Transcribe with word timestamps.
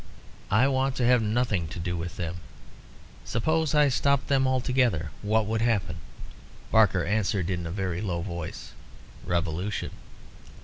I 0.49 0.67
want 0.67 0.95
to 0.95 1.05
have 1.05 1.21
nothing 1.21 1.67
to 1.67 1.77
do 1.77 1.95
with 1.95 2.17
them. 2.17 2.37
Suppose 3.23 3.75
I 3.75 3.87
stopped 3.89 4.29
them 4.29 4.47
altogether. 4.47 5.11
What 5.21 5.45
would 5.45 5.61
happen?" 5.61 5.97
Barker 6.71 7.03
answered 7.05 7.51
in 7.51 7.67
a 7.67 7.71
very 7.71 8.01
low 8.01 8.21
voice 8.23 8.71
"Revolution." 9.23 9.91